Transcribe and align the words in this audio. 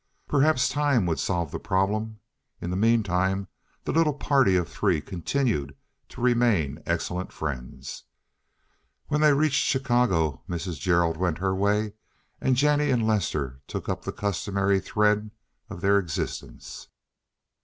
Perhaps 0.27 0.67
time 0.67 1.05
would 1.05 1.19
solve 1.19 1.51
the 1.51 1.59
problem; 1.59 2.19
in 2.59 2.71
the 2.71 2.75
mean 2.75 3.03
time 3.03 3.47
the 3.83 3.91
little 3.91 4.15
party 4.15 4.55
of 4.55 4.67
three 4.67 4.99
continued 4.99 5.75
to 6.09 6.21
remain 6.21 6.81
excellent 6.87 7.31
friends. 7.31 8.05
When 9.09 9.21
they 9.21 9.31
reached 9.33 9.63
Chicago 9.63 10.41
Mrs. 10.49 10.79
Gerald 10.79 11.17
went 11.17 11.37
her 11.37 11.53
way, 11.53 11.93
and 12.41 12.55
Jennie 12.55 12.89
and 12.89 13.05
Lester 13.05 13.61
took 13.67 13.87
up 13.87 14.01
the 14.01 14.11
customary 14.11 14.79
thread 14.79 15.29
of 15.69 15.81
their 15.81 15.99
existence. 15.99 16.87